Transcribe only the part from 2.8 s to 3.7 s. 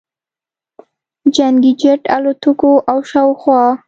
او شاوخوا